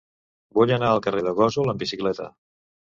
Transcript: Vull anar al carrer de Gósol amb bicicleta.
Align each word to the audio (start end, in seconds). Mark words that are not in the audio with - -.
Vull 0.59 0.73
anar 0.79 0.89
al 0.95 1.03
carrer 1.09 1.23
de 1.29 1.37
Gósol 1.43 1.71
amb 1.77 1.87
bicicleta. 1.87 2.31